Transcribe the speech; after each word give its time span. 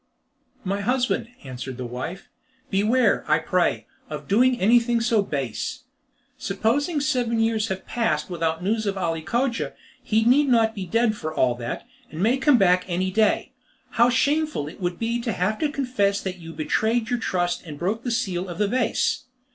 "My 0.63 0.81
husband," 0.81 1.27
answered 1.43 1.77
the 1.77 1.85
wife, 1.85 2.27
"beware, 2.71 3.23
I 3.27 3.37
pray, 3.37 3.85
of 4.09 4.21
your 4.21 4.27
doing 4.29 4.59
anything 4.59 4.99
so 4.99 5.21
base! 5.21 5.83
Supposing 6.39 6.99
seven 6.99 7.39
years 7.39 7.67
have 7.67 7.85
passed 7.85 8.27
without 8.27 8.63
news 8.63 8.87
of 8.87 8.97
Ali 8.97 9.21
Cogia, 9.21 9.73
he 10.01 10.23
need 10.25 10.49
not 10.49 10.73
be 10.73 10.87
dead 10.87 11.15
for 11.15 11.31
all 11.31 11.53
that, 11.53 11.85
and 12.09 12.19
may 12.19 12.39
come 12.39 12.57
back 12.57 12.83
any 12.87 13.11
day. 13.11 13.53
How 13.91 14.09
shameful 14.09 14.67
it 14.67 14.81
would 14.81 14.97
be 14.97 15.21
to 15.21 15.33
have 15.33 15.59
to 15.59 15.69
confess 15.69 16.19
that 16.21 16.39
you 16.39 16.49
had 16.49 16.57
betrayed 16.57 17.11
your 17.11 17.19
trust 17.19 17.61
and 17.63 17.77
broken 17.77 18.03
the 18.05 18.09
seal 18.09 18.49
of 18.49 18.57
the 18.57 18.67
vase! 18.67 19.25